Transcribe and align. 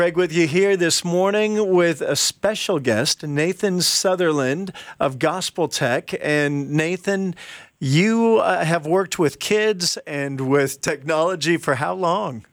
Greg 0.00 0.16
with 0.16 0.32
you 0.32 0.46
here 0.46 0.78
this 0.78 1.04
morning 1.04 1.74
with 1.74 2.00
a 2.00 2.16
special 2.16 2.78
guest, 2.78 3.22
Nathan 3.22 3.82
Sutherland 3.82 4.72
of 4.98 5.18
Gospel 5.18 5.68
Tech. 5.68 6.14
And 6.22 6.70
Nathan, 6.70 7.34
you 7.78 8.38
uh, 8.38 8.64
have 8.64 8.86
worked 8.86 9.18
with 9.18 9.38
kids 9.38 9.98
and 10.06 10.40
with 10.48 10.80
technology 10.80 11.58
for 11.58 11.74
how 11.74 11.92
long? 11.92 12.46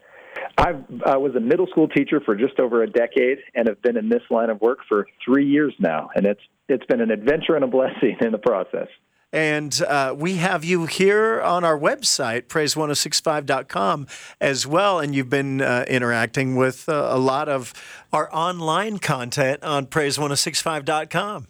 I 0.57 0.71
uh, 0.71 1.19
was 1.19 1.35
a 1.37 1.39
middle 1.39 1.67
school 1.67 1.87
teacher 1.87 2.19
for 2.19 2.35
just 2.35 2.59
over 2.59 2.83
a 2.83 2.89
decade 2.89 3.37
and 3.55 3.69
have 3.69 3.81
been 3.81 3.95
in 3.95 4.09
this 4.09 4.23
line 4.29 4.49
of 4.49 4.59
work 4.59 4.79
for 4.89 5.07
three 5.23 5.45
years 5.45 5.73
now. 5.79 6.09
And 6.15 6.25
it's, 6.25 6.41
it's 6.67 6.85
been 6.87 6.99
an 6.99 7.11
adventure 7.11 7.55
and 7.55 7.63
a 7.63 7.67
blessing 7.67 8.17
in 8.19 8.33
the 8.33 8.39
process. 8.39 8.89
And 9.37 9.79
uh, 9.83 10.15
we 10.17 10.37
have 10.37 10.65
you 10.65 10.87
here 10.87 11.39
on 11.43 11.63
our 11.63 11.77
website, 11.77 12.47
praise1065.com, 12.47 14.07
as 14.41 14.65
well. 14.65 14.99
And 14.99 15.13
you've 15.13 15.29
been 15.29 15.61
uh, 15.61 15.85
interacting 15.87 16.55
with 16.55 16.89
uh, 16.89 17.09
a 17.11 17.19
lot 17.19 17.47
of 17.47 17.71
our 18.11 18.33
online 18.33 18.97
content 18.97 19.61
on 19.61 19.85
praise1065.com. 19.85 21.45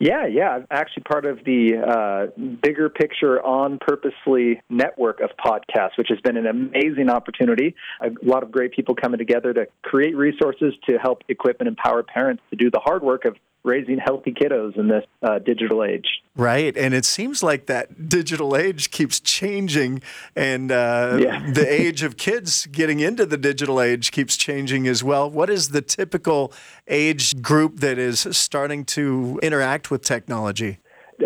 Yeah, 0.00 0.26
yeah. 0.26 0.50
I'm 0.50 0.66
actually 0.72 1.04
part 1.04 1.26
of 1.26 1.44
the 1.44 1.76
uh, 1.76 2.40
bigger 2.60 2.88
picture 2.88 3.40
on 3.40 3.78
purposely 3.80 4.60
network 4.68 5.20
of 5.20 5.30
podcasts, 5.38 5.96
which 5.96 6.08
has 6.08 6.18
been 6.20 6.36
an 6.36 6.46
amazing 6.48 7.08
opportunity. 7.08 7.76
A 8.00 8.10
lot 8.20 8.42
of 8.42 8.50
great 8.50 8.72
people 8.72 8.96
coming 8.96 9.18
together 9.18 9.52
to 9.52 9.68
create 9.82 10.16
resources 10.16 10.74
to 10.88 10.98
help 10.98 11.22
equip 11.28 11.60
and 11.60 11.68
empower 11.68 12.02
parents 12.02 12.42
to 12.50 12.56
do 12.56 12.68
the 12.68 12.80
hard 12.80 13.04
work 13.04 13.24
of 13.26 13.36
raising 13.68 13.98
healthy 13.98 14.32
kiddos 14.32 14.76
in 14.76 14.88
this 14.88 15.04
uh, 15.22 15.38
digital 15.38 15.84
age. 15.84 16.06
Right, 16.34 16.76
and 16.76 16.94
it 16.94 17.04
seems 17.04 17.42
like 17.42 17.66
that 17.66 18.08
digital 18.08 18.56
age 18.56 18.90
keeps 18.90 19.20
changing, 19.20 20.02
and 20.34 20.72
uh, 20.72 21.18
yeah. 21.20 21.50
the 21.52 21.66
age 21.70 22.02
of 22.02 22.16
kids 22.16 22.66
getting 22.66 23.00
into 23.00 23.26
the 23.26 23.36
digital 23.36 23.80
age 23.80 24.10
keeps 24.10 24.36
changing 24.36 24.88
as 24.88 25.04
well. 25.04 25.30
What 25.30 25.50
is 25.50 25.68
the 25.68 25.82
typical 25.82 26.52
age 26.88 27.42
group 27.42 27.80
that 27.80 27.98
is 27.98 28.26
starting 28.30 28.84
to 28.86 29.38
interact 29.42 29.90
with 29.90 30.02
technology? 30.02 30.78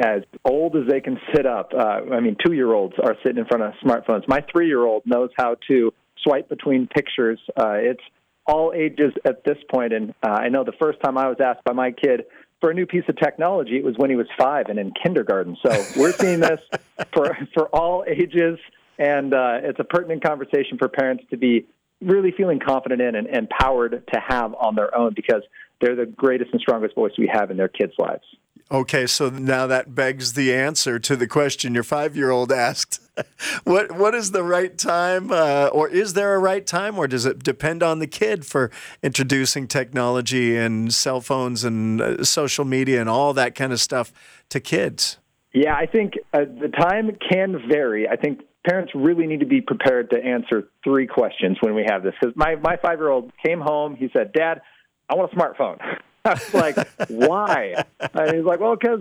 As 0.03 0.23
old 0.45 0.75
as 0.75 0.85
they 0.89 1.01
can 1.01 1.19
sit 1.35 1.47
up. 1.47 1.73
Uh, 1.75 2.01
I 2.13 2.21
mean, 2.21 2.37
two 2.45 2.55
year 2.55 2.73
olds 2.73 2.95
are 3.03 3.15
sitting 3.23 3.39
in 3.39 3.45
front 3.45 3.63
of 3.63 3.75
smartphones. 3.85 4.27
My 4.27 4.43
three 4.51 4.67
year 4.67 4.85
old 4.85 5.03
knows 5.05 5.31
how 5.37 5.57
to 5.69 5.93
swipe 6.23 6.49
between 6.49 6.87
pictures. 6.87 7.39
Uh, 7.57 7.75
it's 7.75 8.03
all 8.47 8.73
ages 8.75 9.13
at 9.25 9.45
this 9.45 9.59
point. 9.71 9.93
And 9.93 10.15
uh, 10.23 10.31
I 10.31 10.49
know 10.49 10.65
the 10.65 10.73
first 10.81 11.01
time 11.03 11.17
I 11.17 11.29
was 11.29 11.39
asked 11.41 11.65
by 11.65 11.73
my 11.73 11.93
kid 11.93 12.25
for 12.61 12.71
a 12.71 12.75
new 12.75 12.87
piece 12.87 13.05
of 13.09 13.17
technology, 13.17 13.77
it 13.77 13.85
was 13.85 13.97
when 13.97 14.09
he 14.09 14.17
was 14.17 14.29
five 14.39 14.67
and 14.69 14.79
in 14.79 14.93
kindergarten. 15.03 15.57
So 15.65 15.85
we're 15.97 16.13
seeing 16.13 16.41
this 16.41 16.61
for 17.13 17.37
for 17.55 17.67
all 17.69 18.05
ages, 18.07 18.59
and 18.99 19.35
uh, 19.35 19.59
it's 19.63 19.81
a 19.81 19.85
pertinent 19.85 20.25
conversation 20.25 20.79
for 20.79 20.89
parents 20.89 21.25
to 21.31 21.37
be 21.37 21.67
really 22.01 22.33
feeling 22.33 22.61
confident 22.61 23.01
in 23.01 23.15
and 23.15 23.27
empowered 23.29 24.03
to 24.13 24.21
have 24.21 24.55
on 24.55 24.75
their 24.75 24.97
own 24.97 25.13
because 25.15 25.43
they're 25.81 25.97
the 25.97 26.07
greatest 26.07 26.53
and 26.53 26.61
strongest 26.61 26.95
voice 26.95 27.13
we 27.19 27.31
have 27.33 27.51
in 27.51 27.57
their 27.57 27.69
kids' 27.69 27.95
lives. 27.99 28.25
Okay, 28.71 29.07
so 29.07 29.29
now 29.29 29.67
that 29.67 29.95
begs 29.95 30.33
the 30.33 30.55
answer 30.55 30.99
to 30.99 31.17
the 31.17 31.27
question 31.27 31.75
your 31.75 31.83
five-year-old 31.83 32.51
asked. 32.51 33.02
what 33.65 33.93
what 33.93 34.15
is 34.15 34.31
the 34.31 34.43
right 34.43 34.77
time, 34.77 35.31
uh, 35.31 35.69
or 35.73 35.89
is 35.89 36.15
there 36.15 36.35
a 36.35 36.39
right 36.39 36.67
time, 36.67 36.99
or 36.99 37.07
does 37.07 37.27
it 37.27 37.43
depend 37.43 37.83
on 37.83 37.99
the 37.99 38.07
kid 38.07 38.47
for 38.47 38.71
introducing 39.03 39.69
technology 39.69 40.57
and 40.57 40.93
cell 40.95 41.21
phones 41.21 41.65
and 41.65 42.01
uh, 42.01 42.25
social 42.25 42.65
media 42.65 43.01
and 43.01 43.09
all 43.09 43.33
that 43.35 43.55
kind 43.55 43.73
of 43.73 43.81
stuff 43.81 44.13
to 44.49 44.61
kids? 44.61 45.19
Yeah, 45.53 45.75
I 45.75 45.87
think 45.87 46.15
uh, 46.33 46.41
the 46.41 46.69
time 46.69 47.11
can 47.31 47.69
vary. 47.69 48.09
I 48.09 48.17
think 48.17 48.41
parents 48.67 48.93
really 48.95 49.27
need 49.27 49.41
to 49.41 49.47
be 49.47 49.61
prepared 49.61 50.11
to 50.11 50.17
answer 50.17 50.69
three 50.83 51.07
questions 51.07 51.59
when 51.61 51.75
we 51.75 51.85
have 51.89 52.03
this. 52.03 52.15
Because 52.21 52.35
my 52.37 52.57
my 52.57 52.77
five-year-old 52.77 53.33
came 53.45 53.61
home, 53.61 53.95
he 53.97 54.09
said, 54.13 54.33
"Dad, 54.33 54.63
I 55.09 55.17
want 55.17 55.33
a 55.33 55.37
smartphone." 55.37 55.79
I 56.25 56.35
was 56.35 56.55
like, 56.55 56.77
why? 57.09 57.85
And 57.99 58.37
he's 58.37 58.45
like, 58.45 58.61
well, 58.61 58.77
because 58.77 59.01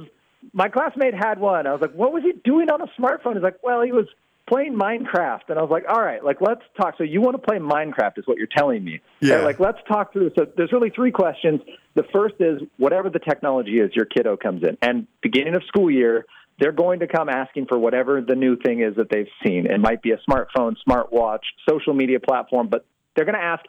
my 0.53 0.70
classmate 0.70 1.14
had 1.14 1.39
one. 1.39 1.67
I 1.67 1.72
was 1.72 1.81
like, 1.81 1.94
what 1.94 2.14
was 2.14 2.23
he 2.23 2.34
doing 2.44 2.70
on 2.70 2.81
a 2.81 2.88
smartphone? 3.00 3.34
He's 3.34 3.44
like, 3.44 3.62
well, 3.63 3.81
he 3.81 3.91
was 3.91 4.07
playing 4.47 4.74
Minecraft. 4.75 5.50
And 5.50 5.57
I 5.57 5.62
was 5.62 5.72
like, 5.72 5.85
all 5.88 6.02
right, 6.02 6.24
like, 6.24 6.41
let's 6.41 6.62
talk. 6.79 6.96
So 6.97 7.03
you 7.03 7.22
want 7.22 7.35
to 7.35 7.41
play 7.41 7.57
Minecraft 7.57 8.18
is 8.18 8.28
what 8.28 8.38
you're 8.38 8.47
telling 8.47 8.84
me. 8.84 9.01
Yeah. 9.19 9.35
Right? 9.35 9.46
Like, 9.46 9.59
let's 9.59 9.78
talk 9.88 10.13
through. 10.13 10.31
So 10.38 10.46
there's 10.57 10.72
really 10.72 10.90
three 10.90 11.12
questions. 11.12 11.62
The 11.96 12.03
first 12.13 12.35
is 12.40 12.62
whatever 12.78 13.09
the 13.09 13.19
technology 13.19 13.80
is, 13.80 13.91
your 13.96 14.06
kiddo 14.06 14.38
comes 14.38 14.63
in. 14.63 14.78
And 14.81 15.07
beginning 15.22 15.56
of 15.56 15.63
school 15.68 15.90
year, 15.90 16.25
they're 16.59 16.72
going 16.72 17.00
to 17.00 17.07
come 17.07 17.30
asking 17.30 17.68
for 17.68 17.80
whatever 17.80 18.22
the 18.22 18.35
new 18.35 18.56
thing 18.56 18.81
is 18.81 18.96
that 18.97 19.09
they've 19.09 19.30
seen. 19.44 19.66
It 19.66 19.80
might 19.80 20.01
be 20.01 20.12
a 20.12 20.19
smartphone, 20.30 20.75
smartwatch, 20.88 21.40
social 21.68 21.94
media 21.94 22.19
platform, 22.19 22.68
but 22.68 22.85
they're 23.16 23.25
going 23.25 23.38
to 23.38 23.44
ask. 23.44 23.63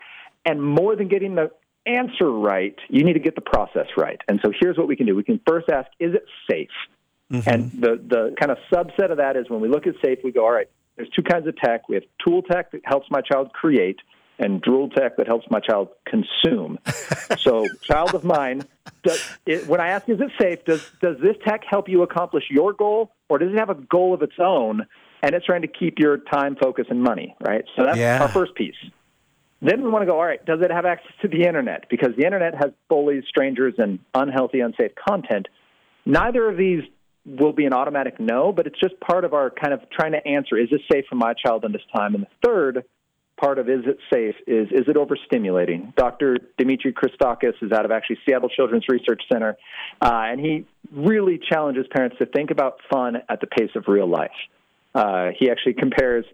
And 0.44 0.62
more 0.62 0.96
than 0.96 1.08
getting 1.08 1.36
the 1.36 1.52
answer 1.86 2.30
right, 2.30 2.76
you 2.88 3.04
need 3.04 3.14
to 3.14 3.20
get 3.20 3.34
the 3.34 3.40
process 3.40 3.86
right. 3.96 4.20
And 4.28 4.40
so 4.44 4.52
here's 4.58 4.76
what 4.76 4.88
we 4.88 4.96
can 4.96 5.06
do. 5.06 5.14
We 5.14 5.24
can 5.24 5.40
first 5.46 5.68
ask, 5.68 5.88
is 5.98 6.14
it 6.14 6.24
safe? 6.50 6.68
Mm-hmm. 7.32 7.48
And 7.48 7.72
the, 7.72 8.00
the 8.06 8.34
kind 8.38 8.52
of 8.52 8.58
subset 8.72 9.10
of 9.10 9.16
that 9.16 9.36
is 9.36 9.48
when 9.48 9.60
we 9.60 9.68
look 9.68 9.86
at 9.86 9.94
safe, 10.04 10.18
we 10.22 10.32
go, 10.32 10.44
all 10.44 10.52
right, 10.52 10.68
there's 10.96 11.08
two 11.10 11.22
kinds 11.22 11.46
of 11.46 11.56
tech. 11.56 11.88
We 11.88 11.94
have 11.96 12.04
tool 12.24 12.42
tech 12.42 12.72
that 12.72 12.82
helps 12.84 13.10
my 13.10 13.20
child 13.22 13.52
create, 13.52 13.98
and 14.38 14.60
drool 14.60 14.88
tech 14.90 15.16
that 15.16 15.26
helps 15.26 15.46
my 15.50 15.60
child 15.60 15.88
consume. 16.06 16.78
so, 17.38 17.66
child 17.82 18.14
of 18.14 18.24
mine, 18.24 18.64
does, 19.02 19.38
it, 19.46 19.66
when 19.66 19.80
I 19.80 19.88
ask, 19.88 20.08
is 20.08 20.20
it 20.20 20.30
safe, 20.38 20.64
does, 20.64 20.90
does 21.00 21.16
this 21.20 21.36
tech 21.46 21.62
help 21.68 21.88
you 21.88 22.02
accomplish 22.02 22.44
your 22.50 22.72
goal, 22.72 23.12
or 23.28 23.38
does 23.38 23.52
it 23.52 23.58
have 23.58 23.70
a 23.70 23.74
goal 23.74 24.14
of 24.14 24.22
its 24.22 24.34
own, 24.38 24.86
and 25.22 25.34
it's 25.34 25.46
trying 25.46 25.62
to 25.62 25.68
keep 25.68 25.98
your 25.98 26.18
time, 26.18 26.56
focus, 26.56 26.86
and 26.90 27.02
money, 27.02 27.36
right? 27.40 27.64
So 27.76 27.84
that's 27.84 27.98
yeah. 27.98 28.20
our 28.20 28.28
first 28.28 28.54
piece. 28.54 28.74
Then 29.64 29.82
we 29.82 29.90
want 29.90 30.02
to 30.02 30.06
go, 30.06 30.18
all 30.18 30.26
right, 30.26 30.44
does 30.44 30.58
it 30.60 30.72
have 30.72 30.84
access 30.84 31.12
to 31.22 31.28
the 31.28 31.46
internet? 31.46 31.88
Because 31.88 32.10
the 32.18 32.24
internet 32.24 32.54
has 32.54 32.72
bullies, 32.88 33.22
strangers, 33.28 33.74
and 33.78 34.00
unhealthy, 34.12 34.58
unsafe 34.58 34.90
content. 35.08 35.46
Neither 36.04 36.48
of 36.50 36.56
these 36.56 36.82
will 37.24 37.52
be 37.52 37.64
an 37.64 37.72
automatic 37.72 38.18
no, 38.18 38.50
but 38.50 38.66
it's 38.66 38.78
just 38.80 38.98
part 38.98 39.24
of 39.24 39.32
our 39.34 39.50
kind 39.50 39.72
of 39.72 39.80
trying 39.90 40.12
to 40.12 40.26
answer 40.26 40.58
is 40.58 40.68
this 40.70 40.80
safe 40.90 41.04
for 41.08 41.14
my 41.14 41.34
child 41.34 41.64
in 41.64 41.70
this 41.70 41.82
time? 41.94 42.16
And 42.16 42.24
the 42.24 42.48
third 42.48 42.84
part 43.40 43.58
of 43.58 43.68
is 43.68 43.82
it 43.86 43.98
safe 44.12 44.34
is 44.46 44.68
is 44.72 44.88
it 44.88 44.96
overstimulating? 44.96 45.94
Dr. 45.94 46.38
Dimitri 46.58 46.92
Christakis 46.92 47.54
is 47.62 47.70
out 47.70 47.84
of 47.84 47.92
actually 47.92 48.18
Seattle 48.26 48.48
Children's 48.48 48.86
Research 48.88 49.22
Center, 49.32 49.56
uh, 50.00 50.10
and 50.12 50.40
he 50.40 50.66
really 50.92 51.40
challenges 51.50 51.86
parents 51.94 52.16
to 52.18 52.26
think 52.26 52.50
about 52.50 52.78
fun 52.92 53.16
at 53.28 53.40
the 53.40 53.46
pace 53.46 53.70
of 53.76 53.84
real 53.86 54.08
life. 54.08 54.30
Uh, 54.94 55.28
he 55.38 55.50
actually 55.50 55.74
compares 55.74 56.24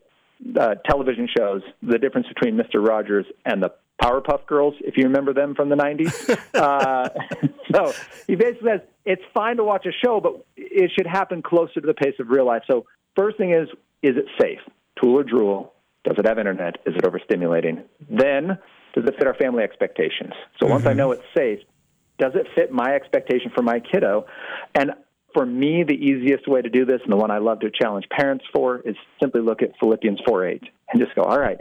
uh, 0.58 0.74
television 0.88 1.28
shows, 1.36 1.62
the 1.82 1.98
difference 1.98 2.26
between 2.28 2.56
Mr. 2.56 2.86
Rogers 2.86 3.26
and 3.44 3.62
the 3.62 3.72
Powerpuff 4.02 4.46
Girls, 4.46 4.74
if 4.80 4.96
you 4.96 5.04
remember 5.04 5.32
them 5.32 5.54
from 5.54 5.68
the 5.68 5.76
90s. 5.76 6.38
uh, 6.54 7.08
so 7.74 7.92
he 8.26 8.36
basically 8.36 8.70
says 8.70 8.80
it's 9.04 9.22
fine 9.34 9.56
to 9.56 9.64
watch 9.64 9.86
a 9.86 9.92
show, 10.04 10.20
but 10.20 10.44
it 10.56 10.90
should 10.96 11.06
happen 11.06 11.42
closer 11.42 11.80
to 11.80 11.86
the 11.86 11.94
pace 11.94 12.14
of 12.20 12.28
real 12.28 12.46
life. 12.46 12.62
So, 12.70 12.86
first 13.16 13.36
thing 13.36 13.52
is, 13.52 13.68
is 14.02 14.16
it 14.16 14.26
safe? 14.40 14.60
Tool 15.02 15.18
or 15.18 15.24
drool? 15.24 15.72
Does 16.04 16.16
it 16.18 16.26
have 16.26 16.38
internet? 16.38 16.76
Is 16.86 16.94
it 16.94 17.02
overstimulating? 17.02 17.82
Then, 18.08 18.58
does 18.94 19.04
it 19.04 19.14
fit 19.18 19.26
our 19.26 19.34
family 19.34 19.64
expectations? 19.64 20.32
So, 20.58 20.66
mm-hmm. 20.66 20.70
once 20.70 20.86
I 20.86 20.90
mm-hmm. 20.90 20.98
know 20.98 21.12
it's 21.12 21.24
safe, 21.36 21.58
does 22.18 22.32
it 22.34 22.46
fit 22.54 22.72
my 22.72 22.94
expectation 22.94 23.50
for 23.54 23.62
my 23.62 23.80
kiddo? 23.80 24.26
And 24.74 24.92
for 25.34 25.44
me, 25.44 25.84
the 25.86 25.94
easiest 25.94 26.48
way 26.48 26.62
to 26.62 26.70
do 26.70 26.84
this, 26.84 27.00
and 27.02 27.12
the 27.12 27.16
one 27.16 27.30
I 27.30 27.38
love 27.38 27.60
to 27.60 27.70
challenge 27.70 28.06
parents 28.10 28.44
for, 28.52 28.80
is 28.80 28.96
simply 29.20 29.40
look 29.40 29.62
at 29.62 29.72
Philippians 29.78 30.20
4 30.26 30.46
8 30.46 30.62
and 30.90 31.02
just 31.02 31.14
go, 31.14 31.22
all 31.22 31.38
right, 31.38 31.58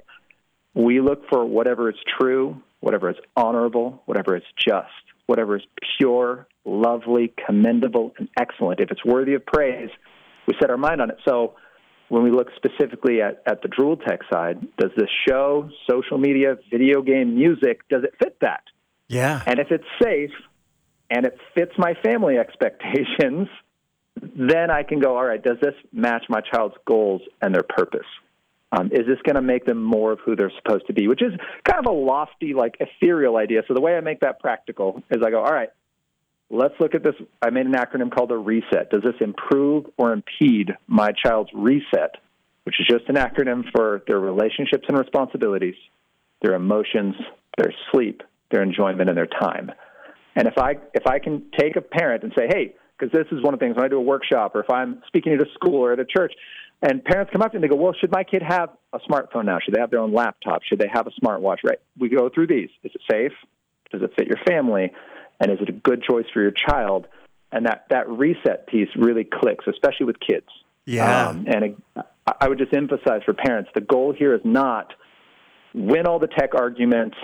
we 0.74 1.02
look 1.02 1.28
for 1.30 1.46
whatever 1.46 1.90
is 1.90 1.98
true, 2.20 2.62
whatever 2.80 3.10
is 3.10 3.18
honorable, 3.36 4.02
whatever 4.06 4.36
is 4.36 4.44
just, 4.58 4.88
whatever 5.26 5.58
is 5.58 5.64
pure, 5.98 6.48
lovely, 6.66 7.34
commendable, 7.46 8.14
and 8.18 8.30
excellent. 8.40 8.80
If 8.80 8.92
it's 8.92 9.04
worthy 9.04 9.34
of 9.34 9.46
praise, 9.46 9.90
we 10.48 10.54
set 10.60 10.70
our 10.70 10.78
mind 10.78 11.02
on 11.02 11.10
it. 11.10 11.18
So 11.28 11.56
when 12.10 12.24
we 12.24 12.32
look 12.32 12.48
specifically 12.56 13.22
at, 13.22 13.42
at 13.46 13.62
the 13.62 13.68
drool 13.68 13.98
tech 13.98 14.20
side, 14.32 14.66
does 14.78 14.92
this 14.96 15.10
show, 15.28 15.70
social 15.90 16.18
media, 16.18 16.58
video 16.72 17.02
game, 17.02 17.36
music, 17.36 17.82
does 17.90 18.04
it 18.04 18.14
fit 18.22 18.38
that? 18.42 18.64
Yeah. 19.08 19.42
And 19.46 19.60
if 19.60 19.72
it's 19.72 19.84
safe, 20.02 20.32
and 21.10 21.26
it 21.26 21.38
fits 21.56 21.72
my 21.78 21.94
family 22.04 22.38
expectations, 22.38 23.48
then 24.22 24.72
I 24.72 24.84
can 24.84 25.00
go, 25.00 25.18
all 25.18 25.26
right, 25.26 25.42
does 25.42 25.58
this 25.62 25.76
match 25.92 26.26
my 26.30 26.42
child's 26.42 26.76
goals 26.86 27.22
and 27.42 27.54
their 27.54 27.64
purpose? 27.64 28.08
Um, 28.72 28.88
is 28.88 29.08
this 29.08 29.20
going 29.24 29.36
to 29.36 29.42
make 29.42 29.66
them 29.66 29.82
more 29.82 30.12
of 30.12 30.20
who 30.26 30.36
they're 30.36 30.52
supposed 30.62 30.88
to 30.88 30.94
be? 30.94 31.08
Which 31.08 31.22
is 31.22 31.32
kind 31.64 31.80
of 31.80 31.86
a 31.86 31.96
lofty, 31.96 32.54
like 32.54 32.76
ethereal 32.80 33.38
idea. 33.38 33.62
So 33.68 33.74
the 33.74 33.82
way 33.82 33.96
I 33.96 34.02
make 34.02 34.20
that 34.22 34.40
practical 34.40 35.02
is 35.10 35.22
I 35.26 35.30
go, 35.30 35.40
all 35.40 35.54
right, 35.54 35.70
let's 36.50 36.74
look 36.80 36.94
at 36.94 37.04
this. 37.04 37.16
I 37.42 37.50
made 37.50 37.66
an 37.66 37.74
acronym 37.74 38.14
called 38.14 38.32
a 38.32 38.38
reset. 38.38 38.90
Does 38.90 39.04
this 39.04 39.16
improve 39.22 39.86
or 39.98 40.12
impede 40.12 40.72
my 40.86 41.12
child's 41.12 41.50
reset, 41.54 42.16
which 42.64 42.76
is 42.80 42.88
just 42.88 43.08
an 43.08 43.16
acronym 43.16 43.64
for 43.74 44.04
their 44.06 44.20
relationships 44.20 44.84
and 44.90 44.98
responsibilities, 44.98 45.76
their 46.42 46.54
emotions, 46.54 47.16
their 47.58 47.74
sleep, 47.92 48.22
their 48.52 48.64
enjoyment, 48.64 49.08
and 49.08 49.18
their 49.18 49.28
time? 49.28 49.72
And 50.38 50.48
if 50.48 50.58
I 50.58 50.76
if 50.94 51.08
I 51.08 51.20
can 51.20 51.46
take 51.58 51.76
a 51.76 51.82
parent 51.82 52.24
and 52.24 52.32
say, 52.38 52.46
hey, 52.48 52.76
because 52.98 53.12
this 53.12 53.26
is 53.32 53.44
one 53.44 53.54
of 53.54 53.60
the 53.60 53.66
things 53.66 53.76
when 53.76 53.86
I 53.86 53.88
do 53.90 53.98
a 53.98 54.02
workshop 54.02 54.56
or 54.56 54.62
if 54.62 54.70
I'm 54.70 55.02
speaking 55.08 55.34
at 55.34 55.42
a 55.42 55.50
school 55.56 55.76
or 55.84 55.92
at 55.94 56.00
a 56.00 56.06
church, 56.06 56.34
And 56.82 57.04
parents 57.04 57.32
come 57.32 57.42
up 57.42 57.52
to 57.52 57.58
me 57.58 57.64
and 57.64 57.64
they 57.64 57.76
go, 57.76 57.82
well, 57.82 57.94
should 58.00 58.12
my 58.12 58.24
kid 58.24 58.44
have 58.48 58.70
a 58.94 59.00
smartphone 59.00 59.46
now? 59.46 59.58
Should 59.64 59.74
they 59.74 59.80
have 59.80 59.90
their 59.90 60.00
own 60.00 60.14
laptop? 60.14 60.62
Should 60.64 60.80
they 60.80 60.90
have 60.92 61.08
a 61.08 61.12
smartwatch? 61.22 61.58
Right. 61.64 61.80
We 62.00 62.10
go 62.10 62.30
through 62.30 62.48
these. 62.48 62.70
Is 62.84 62.92
it 62.94 63.02
safe? 63.10 63.32
Does 63.92 64.02
it 64.04 64.12
fit 64.16 64.28
your 64.28 64.38
family? 64.48 64.92
And 65.40 65.52
is 65.52 65.58
it 65.62 65.70
a 65.70 65.72
good 65.72 66.04
choice 66.04 66.26
for 66.34 66.42
your 66.42 66.52
child? 66.52 67.08
And 67.52 67.66
that, 67.66 67.86
that 67.90 68.08
reset 68.10 68.68
piece 68.68 68.90
really 68.96 69.24
clicks, 69.24 69.66
especially 69.68 70.06
with 70.06 70.18
kids. 70.20 70.48
Yeah. 70.86 71.30
Um, 71.30 71.46
and 71.48 71.64
it, 71.64 71.78
I 72.40 72.48
would 72.48 72.58
just 72.60 72.76
emphasize 72.76 73.22
for 73.26 73.34
parents 73.34 73.70
the 73.74 73.82
goal 73.82 74.14
here 74.18 74.36
is 74.36 74.42
not 74.44 74.94
win 75.74 76.06
all 76.06 76.20
the 76.20 76.28
tech 76.28 76.56
arguments, 76.56 77.18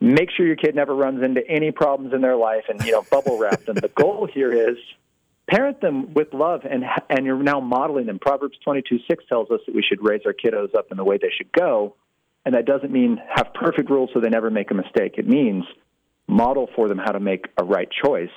make 0.00 0.30
sure 0.36 0.46
your 0.46 0.56
kid 0.56 0.74
never 0.74 0.94
runs 0.94 1.22
into 1.22 1.46
any 1.48 1.70
problems 1.70 2.14
in 2.14 2.20
their 2.20 2.36
life, 2.36 2.64
and 2.68 2.82
you 2.84 2.92
know 2.92 3.04
bubble 3.10 3.38
wrap 3.38 3.64
them. 3.64 3.76
the 3.76 3.88
goal 3.94 4.28
here 4.32 4.52
is 4.52 4.76
parent 5.48 5.80
them 5.80 6.14
with 6.14 6.32
love, 6.32 6.62
and 6.70 6.84
and 7.08 7.26
you're 7.26 7.42
now 7.42 7.60
modeling 7.60 8.06
them. 8.06 8.18
Proverbs 8.18 8.58
twenty 8.64 8.82
two 8.88 8.98
six 9.08 9.24
tells 9.28 9.50
us 9.50 9.60
that 9.66 9.74
we 9.74 9.82
should 9.82 10.02
raise 10.02 10.22
our 10.26 10.32
kiddos 10.32 10.74
up 10.74 10.86
in 10.90 10.96
the 10.96 11.04
way 11.04 11.18
they 11.18 11.30
should 11.36 11.52
go, 11.52 11.94
and 12.44 12.54
that 12.54 12.66
doesn't 12.66 12.92
mean 12.92 13.18
have 13.34 13.52
perfect 13.54 13.90
rules 13.90 14.10
so 14.14 14.20
they 14.20 14.30
never 14.30 14.50
make 14.50 14.70
a 14.70 14.74
mistake. 14.74 15.14
It 15.18 15.28
means 15.28 15.64
model 16.26 16.68
for 16.76 16.88
them 16.88 16.98
how 16.98 17.12
to 17.12 17.20
make 17.20 17.46
a 17.58 17.64
right 17.64 17.88
choice 18.04 18.30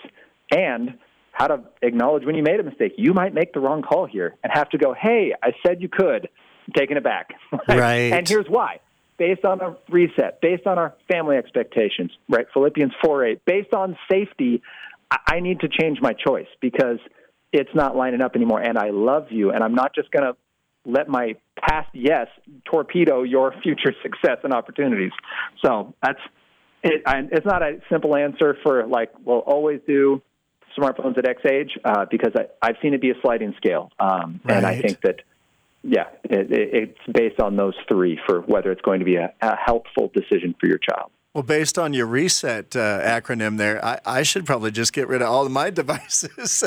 and 0.52 0.98
how 1.32 1.48
to 1.48 1.64
acknowledge 1.82 2.26
when 2.26 2.36
you 2.36 2.44
made 2.44 2.60
a 2.60 2.64
mistake. 2.64 2.94
You 2.98 3.14
might 3.14 3.34
make 3.34 3.54
the 3.54 3.60
wrong 3.60 3.82
call 3.82 4.06
here 4.06 4.36
and 4.44 4.52
have 4.54 4.70
to 4.70 4.78
go, 4.78 4.94
hey, 5.00 5.34
I 5.42 5.52
said 5.66 5.82
you 5.82 5.90
could. 5.90 6.28
I'm 6.68 6.74
taking 6.76 6.98
it 6.98 7.04
back. 7.04 7.34
Right. 7.68 8.14
and 8.14 8.28
here's 8.28 8.48
why. 8.48 8.80
Based 9.24 9.46
on 9.46 9.62
a 9.62 9.78
reset, 9.90 10.42
based 10.42 10.68
on 10.68 10.78
our 10.78 10.94
family 11.10 11.38
expectations, 11.38 12.12
right? 12.28 12.46
Philippians 12.54 12.92
4 13.02 13.26
8, 13.26 13.46
based 13.46 13.74
on 13.74 13.98
safety, 14.12 14.62
I 15.10 15.40
need 15.40 15.62
to 15.62 15.70
change 15.70 16.00
my 16.02 16.12
choice 16.12 16.48
because 16.60 17.00
it's 17.54 17.70
not 17.74 17.96
lining 17.96 18.22
up 18.22 18.36
anymore. 18.36 18.60
And 18.60 18.78
I 18.78 18.90
love 18.90 19.28
you. 19.30 19.52
And 19.52 19.64
I'm 19.64 19.76
not 19.76 19.96
just 19.96 20.12
going 20.12 20.24
to 20.26 20.36
let 20.86 21.08
my 21.08 21.36
past 21.58 21.88
yes 21.94 22.28
torpedo 22.66 23.24
your 23.24 23.54
future 23.64 23.94
success 24.02 24.40
and 24.44 24.54
opportunities. 24.54 25.12
So 25.64 25.94
that's 26.04 26.20
it, 26.84 27.04
I, 27.06 27.22
it's 27.32 27.46
not 27.46 27.62
a 27.62 27.80
simple 27.90 28.18
answer 28.18 28.58
for 28.62 28.86
like, 28.86 29.12
well, 29.24 29.40
always 29.40 29.80
do 29.88 30.22
smartphones 30.78 31.18
at 31.18 31.26
X 31.26 31.42
age 31.50 31.78
uh, 31.86 32.06
because 32.12 32.34
I, 32.36 32.48
I've 32.62 32.76
seen 32.82 32.94
it 32.94 33.00
be 33.00 33.12
a 33.12 33.16
sliding 33.22 33.54
scale, 33.56 33.90
um, 34.00 34.42
right. 34.44 34.58
and 34.58 34.66
I 34.66 34.82
think 34.82 35.00
that 35.02 35.22
yeah, 35.84 36.08
it, 36.24 36.52
it, 36.52 36.70
it's 36.74 37.00
based 37.12 37.40
on 37.40 37.56
those 37.56 37.76
three 37.88 38.20
for 38.26 38.42
whether 38.42 38.72
it's 38.72 38.82
going 38.82 39.00
to 39.00 39.06
be 39.06 39.16
a, 39.16 39.34
a 39.42 39.56
helpful 39.56 40.12
decision 40.14 40.56
for 40.60 40.68
your 40.68 40.80
child. 40.80 41.12
Well, 41.34 41.44
based 41.44 41.80
on 41.80 41.94
your 41.94 42.06
reset 42.06 42.76
uh, 42.76 43.02
acronym 43.02 43.58
there, 43.58 43.84
I, 43.84 44.00
I, 44.06 44.24
should 44.24 44.46
probably 44.46 44.70
just 44.70 44.94
get 44.94 45.08
rid 45.08 45.24
of 45.24 45.30
all 45.30 45.48
of 45.48 45.52
my 45.52 45.70
devices. 45.82 46.64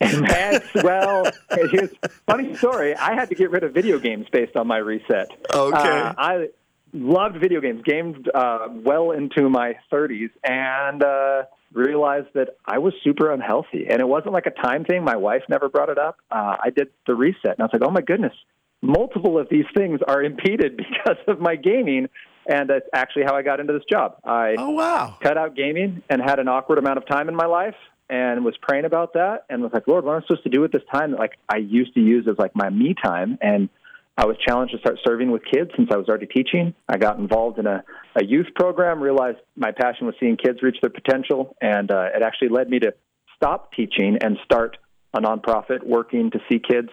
and 0.00 0.26
that's, 0.28 0.74
well, 0.82 1.30
here's 1.70 1.90
funny 2.26 2.56
story. 2.56 2.94
I 2.94 3.14
had 3.14 3.28
to 3.28 3.34
get 3.34 3.50
rid 3.50 3.62
of 3.62 3.74
video 3.74 3.98
games 3.98 4.26
based 4.32 4.56
on 4.56 4.66
my 4.66 4.78
reset. 4.78 5.30
Okay. 5.52 5.76
Uh, 5.76 6.14
I 6.16 6.48
loved 6.94 7.36
video 7.36 7.60
games, 7.60 7.82
gamed 7.84 8.30
uh, 8.34 8.68
well 8.70 9.10
into 9.10 9.50
my 9.50 9.74
30s, 9.92 10.30
and 10.42 11.02
uh, 11.02 11.42
realized 11.72 12.28
that 12.34 12.56
I 12.66 12.78
was 12.78 12.92
super 13.04 13.32
unhealthy. 13.32 13.86
And 13.88 14.00
it 14.00 14.08
wasn't 14.08 14.32
like 14.32 14.46
a 14.46 14.50
time 14.62 14.84
thing. 14.84 15.04
My 15.04 15.16
wife 15.16 15.42
never 15.48 15.68
brought 15.68 15.88
it 15.88 15.98
up. 15.98 16.16
Uh, 16.30 16.56
I 16.62 16.70
did 16.74 16.88
the 17.06 17.14
reset, 17.14 17.58
and 17.58 17.60
I 17.60 17.64
was 17.64 17.70
like, 17.72 17.82
oh 17.84 17.90
my 17.90 18.00
goodness, 18.00 18.32
multiple 18.82 19.38
of 19.38 19.48
these 19.50 19.66
things 19.76 20.00
are 20.06 20.22
impeded 20.22 20.76
because 20.76 21.18
of 21.26 21.40
my 21.40 21.56
gaming. 21.56 22.08
And 22.46 22.68
that's 22.70 22.86
actually 22.94 23.24
how 23.24 23.36
I 23.36 23.42
got 23.42 23.60
into 23.60 23.72
this 23.72 23.84
job. 23.90 24.16
I 24.24 24.54
oh, 24.58 24.70
wow. 24.70 25.16
cut 25.22 25.36
out 25.36 25.54
gaming 25.54 26.02
and 26.08 26.20
had 26.20 26.38
an 26.38 26.48
awkward 26.48 26.78
amount 26.78 26.98
of 26.98 27.06
time 27.06 27.28
in 27.28 27.36
my 27.36 27.46
life 27.46 27.76
and 28.08 28.44
was 28.44 28.56
praying 28.60 28.86
about 28.86 29.12
that 29.12 29.44
and 29.48 29.62
was 29.62 29.70
like, 29.72 29.86
Lord, 29.86 30.04
what 30.04 30.14
am 30.14 30.22
I 30.22 30.26
supposed 30.26 30.42
to 30.42 30.48
do 30.50 30.60
with 30.60 30.72
this 30.72 30.82
time 30.92 31.12
that 31.12 31.20
like 31.20 31.34
I 31.48 31.58
used 31.58 31.94
to 31.94 32.00
use 32.00 32.26
as 32.28 32.36
like 32.38 32.56
my 32.56 32.68
me 32.68 32.94
time? 33.00 33.38
And 33.40 33.68
I 34.16 34.26
was 34.26 34.36
challenged 34.44 34.74
to 34.74 34.80
start 34.80 34.98
serving 35.06 35.30
with 35.30 35.42
kids 35.44 35.70
since 35.76 35.90
I 35.92 35.96
was 35.96 36.08
already 36.08 36.26
teaching. 36.26 36.74
I 36.88 36.96
got 36.96 37.18
involved 37.18 37.58
in 37.58 37.66
a, 37.66 37.84
a 38.16 38.24
youth 38.24 38.48
program, 38.54 39.00
realized 39.00 39.38
my 39.56 39.72
passion 39.72 40.06
was 40.06 40.14
seeing 40.18 40.36
kids 40.36 40.62
reach 40.62 40.78
their 40.82 40.90
potential, 40.90 41.56
and 41.60 41.90
uh, 41.90 42.08
it 42.14 42.22
actually 42.22 42.48
led 42.48 42.68
me 42.68 42.78
to 42.80 42.92
stop 43.36 43.72
teaching 43.72 44.18
and 44.22 44.36
start 44.44 44.76
a 45.14 45.20
nonprofit 45.20 45.84
working 45.84 46.30
to 46.30 46.38
see 46.48 46.58
kids 46.58 46.90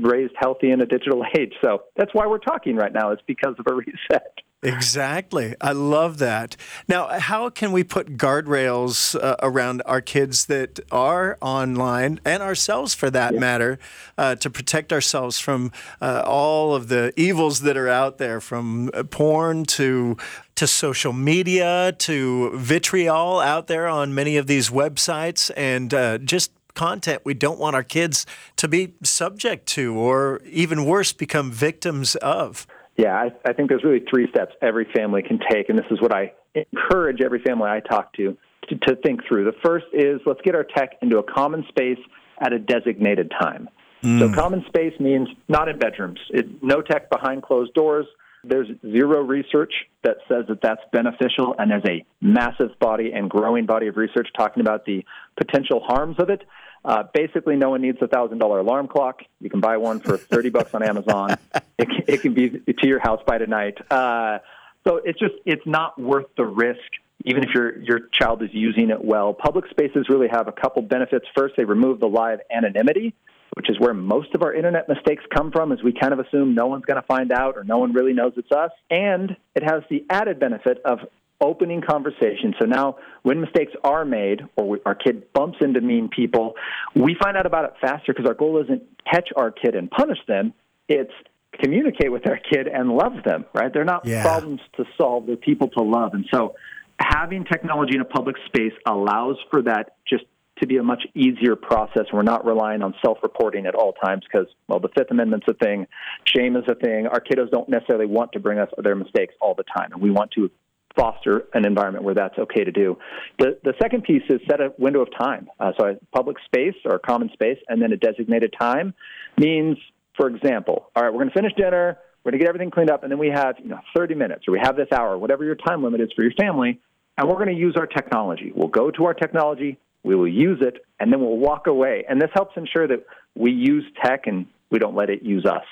raised 0.00 0.34
healthy 0.36 0.70
in 0.70 0.80
a 0.80 0.86
digital 0.86 1.24
age. 1.38 1.54
So 1.64 1.84
that's 1.96 2.12
why 2.12 2.26
we're 2.26 2.38
talking 2.38 2.76
right 2.76 2.92
now. 2.92 3.10
It's 3.12 3.22
because 3.26 3.54
of 3.58 3.66
a 3.70 3.74
reset. 3.74 4.38
Exactly. 4.62 5.54
I 5.60 5.70
love 5.70 6.18
that. 6.18 6.56
Now, 6.88 7.20
how 7.20 7.48
can 7.48 7.70
we 7.70 7.84
put 7.84 8.16
guardrails 8.16 9.14
uh, 9.14 9.36
around 9.40 9.82
our 9.86 10.00
kids 10.00 10.46
that 10.46 10.80
are 10.90 11.38
online 11.40 12.18
and 12.24 12.42
ourselves 12.42 12.92
for 12.92 13.08
that 13.10 13.34
yeah. 13.34 13.40
matter 13.40 13.78
uh, 14.16 14.34
to 14.34 14.50
protect 14.50 14.92
ourselves 14.92 15.38
from 15.38 15.70
uh, 16.00 16.24
all 16.26 16.74
of 16.74 16.88
the 16.88 17.12
evils 17.16 17.60
that 17.60 17.76
are 17.76 17.88
out 17.88 18.18
there 18.18 18.40
from 18.40 18.90
uh, 18.94 19.04
porn 19.04 19.64
to 19.64 20.16
to 20.56 20.66
social 20.66 21.12
media 21.12 21.94
to 21.98 22.50
vitriol 22.58 23.38
out 23.38 23.68
there 23.68 23.86
on 23.86 24.12
many 24.12 24.36
of 24.36 24.48
these 24.48 24.70
websites 24.70 25.52
and 25.56 25.94
uh, 25.94 26.18
just 26.18 26.50
content 26.74 27.22
we 27.24 27.34
don't 27.34 27.60
want 27.60 27.76
our 27.76 27.84
kids 27.84 28.26
to 28.56 28.66
be 28.66 28.92
subject 29.04 29.66
to 29.66 29.94
or 29.94 30.40
even 30.44 30.84
worse 30.84 31.12
become 31.12 31.52
victims 31.52 32.16
of. 32.16 32.66
Yeah, 32.98 33.14
I, 33.14 33.30
I 33.48 33.52
think 33.52 33.68
there's 33.68 33.84
really 33.84 34.04
three 34.10 34.28
steps 34.28 34.54
every 34.60 34.86
family 34.94 35.22
can 35.22 35.38
take, 35.48 35.68
and 35.68 35.78
this 35.78 35.86
is 35.90 36.00
what 36.02 36.12
I 36.12 36.32
encourage 36.54 37.20
every 37.24 37.40
family 37.40 37.70
I 37.70 37.78
talk 37.78 38.12
to, 38.14 38.36
to 38.68 38.76
to 38.76 38.96
think 38.96 39.20
through. 39.26 39.44
The 39.44 39.56
first 39.64 39.86
is 39.92 40.20
let's 40.26 40.40
get 40.42 40.56
our 40.56 40.64
tech 40.64 40.90
into 41.00 41.18
a 41.18 41.22
common 41.22 41.64
space 41.68 41.98
at 42.40 42.52
a 42.52 42.58
designated 42.58 43.32
time. 43.40 43.68
Mm. 44.02 44.18
So 44.18 44.34
common 44.34 44.64
space 44.66 44.98
means 44.98 45.28
not 45.48 45.68
in 45.68 45.78
bedrooms. 45.78 46.18
It, 46.30 46.62
no 46.62 46.82
tech 46.82 47.08
behind 47.08 47.44
closed 47.44 47.72
doors. 47.74 48.06
There's 48.44 48.68
zero 48.82 49.22
research 49.22 49.72
that 50.02 50.16
says 50.28 50.44
that 50.48 50.60
that's 50.60 50.80
beneficial, 50.92 51.54
and 51.58 51.70
there's 51.70 51.84
a 51.86 52.04
massive 52.20 52.78
body 52.80 53.12
and 53.14 53.30
growing 53.30 53.66
body 53.66 53.86
of 53.86 53.96
research 53.96 54.28
talking 54.36 54.60
about 54.60 54.84
the 54.86 55.04
potential 55.36 55.82
harms 55.86 56.16
of 56.18 56.30
it. 56.30 56.42
Uh, 56.84 57.04
basically, 57.12 57.56
no 57.56 57.70
one 57.70 57.82
needs 57.82 57.98
a 58.00 58.08
thousand 58.08 58.38
dollar 58.38 58.60
alarm 58.60 58.88
clock. 58.88 59.22
You 59.40 59.50
can 59.50 59.60
buy 59.60 59.76
one 59.76 60.00
for 60.00 60.16
thirty 60.16 60.50
bucks 60.50 60.74
on 60.74 60.82
Amazon. 60.82 61.36
It, 61.78 61.88
it 62.06 62.22
can 62.22 62.34
be 62.34 62.50
to 62.50 62.86
your 62.86 63.00
house 63.00 63.20
by 63.26 63.38
tonight. 63.38 63.78
Uh, 63.90 64.38
so 64.86 65.00
it's 65.04 65.18
just 65.18 65.34
it's 65.44 65.66
not 65.66 66.00
worth 66.00 66.26
the 66.36 66.44
risk, 66.44 66.80
even 67.24 67.44
if 67.44 67.50
your 67.54 67.78
your 67.80 68.00
child 68.12 68.42
is 68.42 68.50
using 68.52 68.90
it 68.90 69.04
well. 69.04 69.34
Public 69.34 69.66
spaces 69.70 70.06
really 70.08 70.28
have 70.28 70.48
a 70.48 70.52
couple 70.52 70.82
benefits. 70.82 71.26
First, 71.36 71.54
they 71.56 71.64
remove 71.64 72.00
the 72.00 72.08
live 72.08 72.40
anonymity, 72.50 73.14
which 73.54 73.68
is 73.68 73.78
where 73.78 73.92
most 73.92 74.34
of 74.34 74.42
our 74.42 74.54
internet 74.54 74.88
mistakes 74.88 75.24
come 75.34 75.50
from, 75.50 75.72
as 75.72 75.82
we 75.82 75.92
kind 75.92 76.12
of 76.12 76.20
assume 76.20 76.54
no 76.54 76.66
one's 76.66 76.84
going 76.84 77.00
to 77.00 77.06
find 77.06 77.32
out 77.32 77.56
or 77.56 77.64
no 77.64 77.78
one 77.78 77.92
really 77.92 78.12
knows 78.12 78.32
it's 78.36 78.52
us. 78.52 78.70
And 78.90 79.36
it 79.54 79.62
has 79.62 79.82
the 79.90 80.06
added 80.08 80.38
benefit 80.40 80.80
of 80.84 81.00
opening 81.40 81.82
conversation. 81.88 82.54
So 82.60 82.66
now, 82.66 82.96
when 83.22 83.40
mistakes 83.40 83.72
are 83.84 84.04
made 84.04 84.42
or 84.56 84.68
we, 84.68 84.78
our 84.84 84.94
kid 84.94 85.32
bumps 85.32 85.58
into 85.60 85.80
mean 85.80 86.08
people, 86.08 86.54
we 86.94 87.16
find 87.20 87.36
out 87.36 87.46
about 87.46 87.64
it 87.64 87.74
faster 87.80 88.12
because 88.12 88.26
our 88.26 88.34
goal 88.34 88.62
isn't 88.62 88.82
catch 89.10 89.28
our 89.36 89.50
kid 89.50 89.74
and 89.74 89.90
punish 89.90 90.18
them. 90.26 90.52
It's 90.88 91.12
communicate 91.60 92.12
with 92.12 92.28
our 92.28 92.38
kid 92.38 92.66
and 92.66 92.90
love 92.90 93.24
them. 93.24 93.44
Right? 93.54 93.72
They're 93.72 93.84
not 93.84 94.04
yeah. 94.06 94.22
problems 94.22 94.60
to 94.76 94.84
solve; 94.96 95.26
they're 95.26 95.36
people 95.36 95.68
to 95.68 95.82
love. 95.82 96.14
And 96.14 96.26
so, 96.32 96.54
having 96.98 97.44
technology 97.44 97.94
in 97.94 98.00
a 98.00 98.06
public 98.06 98.36
space 98.46 98.74
allows 98.86 99.36
for 99.50 99.62
that 99.62 99.96
just 100.08 100.24
to 100.60 100.66
be 100.66 100.76
a 100.76 100.82
much 100.82 101.04
easier 101.14 101.54
process. 101.56 102.06
We're 102.12 102.22
not 102.22 102.44
relying 102.44 102.82
on 102.82 102.94
self-reporting 103.04 103.66
at 103.66 103.76
all 103.76 103.92
times 103.92 104.24
because, 104.24 104.48
well, 104.66 104.80
the 104.80 104.88
Fifth 104.88 105.10
Amendment's 105.10 105.46
a 105.48 105.54
thing, 105.54 105.86
shame 106.24 106.56
is 106.56 106.64
a 106.68 106.74
thing. 106.74 107.06
Our 107.06 107.20
kiddos 107.20 107.50
don't 107.52 107.68
necessarily 107.68 108.06
want 108.06 108.32
to 108.32 108.40
bring 108.40 108.58
us 108.58 108.68
their 108.82 108.96
mistakes 108.96 109.34
all 109.40 109.54
the 109.54 109.62
time, 109.62 109.92
and 109.92 110.02
we 110.02 110.10
want 110.10 110.32
to 110.32 110.50
foster 110.98 111.44
an 111.54 111.64
environment 111.64 112.04
where 112.04 112.14
that's 112.14 112.38
okay 112.38 112.64
to 112.64 112.72
do. 112.72 112.98
The, 113.38 113.58
the 113.62 113.74
second 113.80 114.02
piece 114.02 114.22
is 114.28 114.40
set 114.50 114.60
a 114.60 114.72
window 114.78 115.00
of 115.00 115.08
time. 115.16 115.48
Uh, 115.60 115.72
so 115.78 115.86
a 115.86 115.94
public 116.14 116.36
space 116.44 116.74
or 116.84 116.96
a 116.96 116.98
common 116.98 117.30
space 117.32 117.58
and 117.68 117.80
then 117.80 117.92
a 117.92 117.96
designated 117.96 118.54
time 118.58 118.94
means, 119.38 119.78
for 120.16 120.28
example, 120.28 120.90
all 120.96 121.04
right, 121.04 121.12
we're 121.12 121.20
going 121.20 121.30
to 121.30 121.34
finish 121.34 121.52
dinner, 121.56 121.98
we're 122.24 122.32
going 122.32 122.40
to 122.40 122.44
get 122.44 122.48
everything 122.48 122.70
cleaned 122.70 122.90
up, 122.90 123.04
and 123.04 123.12
then 123.12 123.18
we 123.18 123.28
have 123.28 123.56
you 123.62 123.68
know, 123.68 123.80
30 123.96 124.14
minutes 124.14 124.48
or 124.48 124.52
we 124.52 124.60
have 124.62 124.76
this 124.76 124.88
hour, 124.92 125.16
whatever 125.16 125.44
your 125.44 125.54
time 125.54 125.82
limit 125.82 126.00
is 126.00 126.08
for 126.14 126.22
your 126.22 126.32
family, 126.32 126.80
and 127.16 127.28
we're 127.28 127.36
going 127.36 127.48
to 127.48 127.54
use 127.54 127.76
our 127.78 127.86
technology. 127.86 128.52
We'll 128.54 128.68
go 128.68 128.90
to 128.90 129.04
our 129.04 129.14
technology, 129.14 129.78
we 130.02 130.16
will 130.16 130.28
use 130.28 130.58
it, 130.60 130.84
and 130.98 131.12
then 131.12 131.20
we'll 131.20 131.38
walk 131.38 131.66
away. 131.66 132.04
And 132.08 132.20
this 132.20 132.30
helps 132.34 132.56
ensure 132.56 132.88
that 132.88 133.04
we 133.34 133.52
use 133.52 133.84
tech 134.04 134.26
and 134.26 134.46
we 134.70 134.78
don't 134.78 134.94
let 134.94 135.10
it 135.10 135.22
use 135.22 135.46
us. 135.46 135.64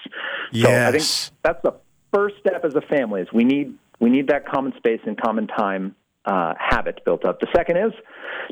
Yes. 0.53 0.65
So 0.65 0.71
I 0.71 0.91
think 0.93 1.43
that's 1.43 1.63
the 1.63 1.75
first 2.15 2.37
step 2.41 2.65
as 2.65 2.75
a 2.75 2.81
family 2.81 3.21
is 3.21 3.29
we 3.33 3.45
need 3.45 3.77
we 4.01 4.11
need 4.11 4.29
that 4.29 4.47
common 4.47 4.73
space 4.77 5.01
and 5.07 5.21
common 5.21 5.47
time 5.47 5.95
uh, 6.25 6.55
habit 6.59 7.05
built 7.05 7.25
up. 7.25 7.41
The 7.41 7.49
second 7.55 7.77
is 7.77 7.93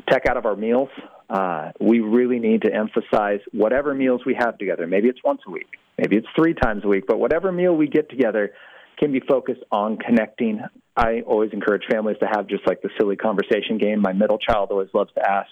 tech 0.09 0.25
out 0.27 0.37
of 0.37 0.45
our 0.45 0.55
meals. 0.55 0.89
Uh, 1.29 1.71
we 1.79 1.99
really 1.99 2.39
need 2.39 2.61
to 2.63 2.73
emphasize 2.73 3.39
whatever 3.51 3.93
meals 3.93 4.21
we 4.25 4.35
have 4.39 4.57
together. 4.57 4.87
Maybe 4.87 5.07
it's 5.07 5.23
once 5.23 5.41
a 5.47 5.51
week, 5.51 5.67
maybe 5.97 6.17
it's 6.17 6.27
three 6.35 6.53
times 6.53 6.83
a 6.85 6.87
week, 6.87 7.05
but 7.07 7.19
whatever 7.19 7.51
meal 7.51 7.75
we 7.75 7.87
get 7.87 8.09
together 8.09 8.53
can 8.97 9.11
be 9.11 9.19
focused 9.19 9.61
on 9.71 9.97
connecting. 9.97 10.61
I 10.95 11.21
always 11.21 11.51
encourage 11.51 11.83
families 11.91 12.17
to 12.19 12.27
have 12.27 12.47
just 12.47 12.65
like 12.65 12.81
the 12.81 12.89
silly 12.97 13.17
conversation 13.17 13.77
game. 13.77 14.01
My 14.01 14.13
middle 14.13 14.37
child 14.37 14.69
always 14.71 14.89
loves 14.93 15.11
to 15.15 15.29
ask, 15.29 15.51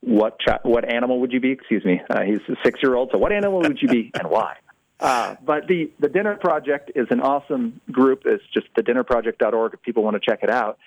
"What 0.00 0.38
chi- 0.42 0.60
what 0.62 0.90
animal 0.90 1.20
would 1.20 1.32
you 1.32 1.40
be?" 1.40 1.50
Excuse 1.50 1.84
me, 1.84 2.00
uh, 2.08 2.22
he's 2.22 2.40
a 2.48 2.56
six 2.64 2.80
year 2.82 2.94
old. 2.94 3.10
So, 3.12 3.18
what 3.18 3.32
animal 3.32 3.60
would 3.60 3.82
you 3.82 3.88
be 3.88 4.10
and 4.18 4.30
why? 4.30 4.54
Uh, 5.00 5.36
but 5.44 5.66
the, 5.68 5.90
the 6.00 6.08
Dinner 6.08 6.36
Project 6.36 6.92
is 6.94 7.06
an 7.10 7.20
awesome 7.20 7.80
group. 7.90 8.22
It's 8.24 8.42
just 8.52 8.66
thedinnerproject.org 8.74 9.74
if 9.74 9.82
people 9.82 10.02
want 10.02 10.20
to 10.20 10.30
check 10.30 10.40
it 10.42 10.50
out. 10.50 10.78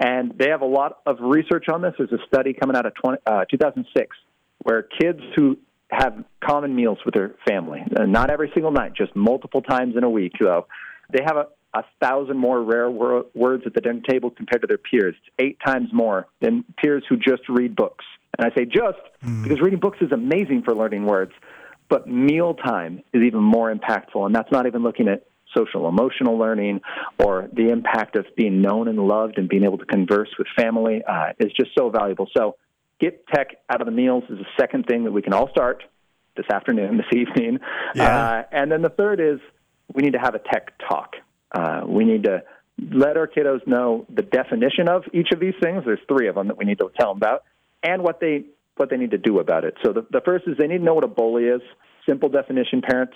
And 0.00 0.32
they 0.36 0.48
have 0.48 0.62
a 0.62 0.66
lot 0.66 1.00
of 1.06 1.18
research 1.20 1.66
on 1.72 1.82
this. 1.82 1.94
There's 1.98 2.12
a 2.12 2.24
study 2.26 2.54
coming 2.54 2.74
out 2.74 2.86
of 2.86 2.94
20, 2.94 3.18
uh, 3.26 3.44
2006 3.50 4.16
where 4.62 4.82
kids 4.82 5.20
who 5.36 5.58
have 5.90 6.24
common 6.42 6.74
meals 6.74 6.98
with 7.04 7.14
their 7.14 7.34
family, 7.46 7.82
uh, 7.98 8.06
not 8.06 8.30
every 8.30 8.50
single 8.54 8.70
night, 8.70 8.94
just 8.94 9.14
multiple 9.14 9.60
times 9.60 9.96
in 9.96 10.04
a 10.04 10.10
week, 10.10 10.32
though, 10.40 10.66
they 11.12 11.22
have 11.24 11.36
a, 11.36 11.46
a 11.74 11.84
thousand 12.00 12.38
more 12.38 12.62
rare 12.62 12.90
wor- 12.90 13.26
words 13.34 13.64
at 13.66 13.74
the 13.74 13.80
dinner 13.80 14.00
table 14.08 14.30
compared 14.30 14.62
to 14.62 14.66
their 14.66 14.78
peers. 14.78 15.14
It's 15.18 15.34
eight 15.38 15.58
times 15.64 15.88
more 15.92 16.26
than 16.40 16.64
peers 16.82 17.04
who 17.08 17.16
just 17.16 17.48
read 17.48 17.74
books. 17.74 18.04
And 18.38 18.50
I 18.50 18.54
say 18.54 18.64
just 18.64 18.98
mm. 19.24 19.42
because 19.42 19.60
reading 19.60 19.80
books 19.80 19.98
is 20.00 20.12
amazing 20.12 20.62
for 20.62 20.74
learning 20.74 21.04
words, 21.04 21.32
but 21.90 22.06
mealtime 22.08 23.02
is 23.12 23.22
even 23.22 23.42
more 23.42 23.74
impactful. 23.74 24.24
And 24.24 24.34
that's 24.34 24.50
not 24.50 24.66
even 24.66 24.82
looking 24.82 25.08
at 25.08 25.26
social 25.54 25.88
emotional 25.88 26.38
learning 26.38 26.80
or 27.18 27.48
the 27.52 27.70
impact 27.70 28.16
of 28.16 28.24
being 28.36 28.62
known 28.62 28.86
and 28.88 28.98
loved 28.98 29.36
and 29.36 29.48
being 29.48 29.64
able 29.64 29.78
to 29.78 29.84
converse 29.84 30.28
with 30.38 30.46
family 30.56 31.02
uh, 31.06 31.32
is 31.38 31.52
just 31.52 31.70
so 31.76 31.90
valuable. 31.90 32.28
So, 32.34 32.56
get 33.00 33.26
tech 33.28 33.56
out 33.68 33.80
of 33.80 33.86
the 33.86 33.92
meals 33.92 34.24
is 34.28 34.38
the 34.38 34.46
second 34.58 34.84
thing 34.86 35.04
that 35.04 35.12
we 35.12 35.22
can 35.22 35.32
all 35.32 35.48
start 35.50 35.82
this 36.36 36.46
afternoon, 36.52 36.96
this 36.98 37.06
evening. 37.12 37.58
Yeah. 37.94 38.04
Uh, 38.04 38.42
and 38.52 38.70
then 38.70 38.82
the 38.82 38.90
third 38.90 39.20
is 39.20 39.40
we 39.92 40.02
need 40.02 40.12
to 40.12 40.20
have 40.20 40.34
a 40.34 40.38
tech 40.38 40.78
talk. 40.88 41.16
Uh, 41.52 41.82
we 41.86 42.04
need 42.04 42.24
to 42.24 42.44
let 42.92 43.16
our 43.16 43.26
kiddos 43.26 43.66
know 43.66 44.06
the 44.14 44.22
definition 44.22 44.88
of 44.88 45.02
each 45.12 45.28
of 45.32 45.40
these 45.40 45.54
things. 45.60 45.82
There's 45.84 45.98
three 46.06 46.28
of 46.28 46.36
them 46.36 46.48
that 46.48 46.56
we 46.56 46.64
need 46.64 46.78
to 46.78 46.90
tell 46.98 47.10
them 47.10 47.16
about, 47.16 47.42
and 47.82 48.02
what 48.02 48.20
they 48.20 48.44
what 48.80 48.90
they 48.90 48.96
need 48.96 49.12
to 49.12 49.18
do 49.18 49.38
about 49.38 49.64
it. 49.64 49.74
So 49.84 49.92
the, 49.92 50.04
the 50.10 50.20
first 50.24 50.48
is 50.48 50.56
they 50.58 50.66
need 50.66 50.78
to 50.78 50.84
know 50.84 50.94
what 50.94 51.04
a 51.04 51.08
bully 51.08 51.44
is. 51.44 51.60
Simple 52.08 52.28
definition, 52.28 52.82
parents. 52.82 53.14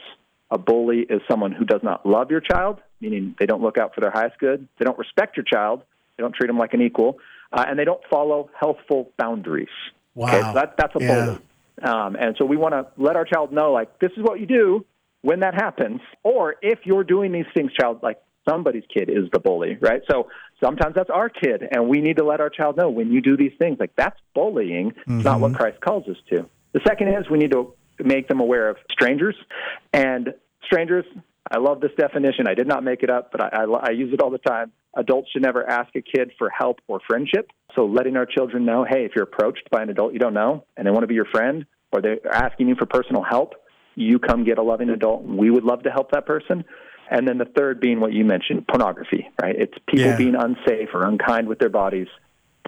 A 0.50 0.58
bully 0.58 1.00
is 1.00 1.20
someone 1.28 1.50
who 1.50 1.64
does 1.64 1.80
not 1.82 2.06
love 2.06 2.30
your 2.30 2.40
child, 2.40 2.80
meaning 3.00 3.34
they 3.40 3.46
don't 3.46 3.62
look 3.62 3.78
out 3.78 3.94
for 3.94 4.00
their 4.02 4.12
highest 4.12 4.38
good. 4.38 4.68
They 4.78 4.84
don't 4.84 4.98
respect 4.98 5.36
your 5.36 5.44
child. 5.44 5.82
They 6.16 6.22
don't 6.22 6.34
treat 6.34 6.46
them 6.46 6.58
like 6.58 6.74
an 6.74 6.82
equal, 6.82 7.18
uh, 7.52 7.64
and 7.66 7.76
they 7.76 7.84
don't 7.84 8.02
follow 8.08 8.50
healthful 8.60 9.10
boundaries. 9.18 9.66
Wow, 10.14 10.28
okay? 10.28 10.42
so 10.42 10.52
that, 10.52 10.76
that's 10.76 10.94
a 10.94 11.02
yeah. 11.02 11.24
bully. 11.24 11.38
Um, 11.82 12.14
and 12.14 12.36
so 12.38 12.44
we 12.44 12.56
want 12.56 12.74
to 12.74 12.86
let 13.02 13.16
our 13.16 13.24
child 13.24 13.52
know, 13.52 13.72
like, 13.72 13.98
this 13.98 14.12
is 14.16 14.22
what 14.22 14.38
you 14.38 14.46
do 14.46 14.86
when 15.22 15.40
that 15.40 15.54
happens, 15.54 16.00
or 16.22 16.54
if 16.60 16.80
you're 16.84 17.02
doing 17.02 17.32
these 17.32 17.46
things, 17.54 17.72
child, 17.72 18.00
like 18.02 18.20
somebody's 18.48 18.84
kid 18.92 19.08
is 19.08 19.30
the 19.32 19.38
bully, 19.38 19.76
right? 19.80 20.02
So 20.10 20.28
sometimes 20.62 20.94
that's 20.94 21.10
our 21.10 21.28
kid, 21.28 21.62
and 21.70 21.88
we 21.88 22.00
need 22.00 22.16
to 22.18 22.24
let 22.24 22.40
our 22.40 22.50
child 22.50 22.76
know 22.76 22.90
when 22.90 23.10
you 23.10 23.20
do 23.20 23.36
these 23.36 23.52
things, 23.58 23.78
like 23.80 23.92
that's 23.96 24.18
bullying. 24.34 24.90
Mm-hmm. 24.90 25.18
It's 25.18 25.24
not 25.24 25.40
what 25.40 25.52
mm-hmm. 25.52 25.56
Christ 25.56 25.80
calls 25.80 26.08
us 26.08 26.16
to. 26.30 26.48
The 26.72 26.80
second 26.86 27.08
is 27.08 27.28
we 27.30 27.38
need 27.38 27.52
to 27.52 27.74
make 27.98 28.28
them 28.28 28.40
aware 28.40 28.68
of 28.68 28.76
strangers, 28.90 29.36
and 29.92 30.34
strangers. 30.66 31.04
I 31.50 31.58
love 31.58 31.80
this 31.80 31.92
definition. 31.98 32.48
I 32.48 32.54
did 32.54 32.66
not 32.66 32.82
make 32.82 33.02
it 33.02 33.10
up, 33.10 33.30
but 33.30 33.42
I, 33.42 33.64
I, 33.64 33.64
I 33.64 33.90
use 33.90 34.14
it 34.14 34.22
all 34.22 34.30
the 34.30 34.38
time. 34.38 34.72
Adults 34.96 35.30
should 35.30 35.42
never 35.42 35.68
ask 35.68 35.94
a 35.94 36.00
kid 36.00 36.32
for 36.38 36.48
help 36.48 36.80
or 36.88 37.00
friendship. 37.06 37.50
So 37.74 37.84
letting 37.84 38.16
our 38.16 38.24
children 38.24 38.64
know, 38.64 38.86
hey, 38.88 39.04
if 39.04 39.12
you're 39.14 39.24
approached 39.24 39.68
by 39.70 39.82
an 39.82 39.90
adult 39.90 40.14
you 40.14 40.18
don't 40.18 40.32
know 40.32 40.64
and 40.76 40.86
they 40.86 40.90
want 40.90 41.02
to 41.02 41.06
be 41.06 41.14
your 41.14 41.26
friend, 41.26 41.66
or 41.92 42.00
they're 42.00 42.18
asking 42.32 42.68
you 42.68 42.74
for 42.76 42.86
personal 42.86 43.22
help, 43.22 43.54
you 43.94 44.18
come 44.18 44.44
get 44.44 44.58
a 44.58 44.62
loving 44.62 44.90
adult. 44.90 45.22
We 45.24 45.50
would 45.50 45.64
love 45.64 45.84
to 45.84 45.90
help 45.90 46.10
that 46.12 46.26
person. 46.26 46.64
And 47.10 47.28
then 47.28 47.38
the 47.38 47.44
third 47.44 47.80
being 47.80 48.00
what 48.00 48.12
you 48.12 48.24
mentioned, 48.24 48.66
pornography, 48.66 49.30
right? 49.40 49.54
It's 49.56 49.74
people 49.86 50.06
yeah. 50.06 50.16
being 50.16 50.34
unsafe 50.34 50.88
or 50.94 51.04
unkind 51.04 51.48
with 51.48 51.58
their 51.58 51.68
bodies. 51.68 52.08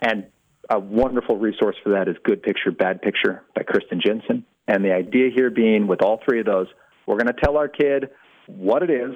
And 0.02 0.26
a 0.68 0.78
wonderful 0.78 1.38
resource 1.38 1.76
for 1.82 1.90
that 1.90 2.08
is 2.08 2.16
Good 2.22 2.42
Picture, 2.42 2.70
Bad 2.70 3.02
Picture 3.02 3.42
by 3.54 3.62
Kristen 3.62 4.00
Jenson. 4.04 4.44
And 4.68 4.84
the 4.84 4.92
idea 4.92 5.30
here 5.34 5.50
being 5.50 5.86
with 5.86 6.02
all 6.02 6.20
three 6.24 6.40
of 6.40 6.46
those, 6.46 6.66
we're 7.06 7.16
going 7.16 7.32
to 7.32 7.40
tell 7.40 7.56
our 7.56 7.68
kid 7.68 8.10
what 8.46 8.82
it 8.82 8.90
is, 8.90 9.14